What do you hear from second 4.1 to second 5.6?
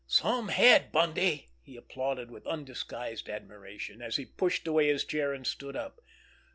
he pushed away his chair and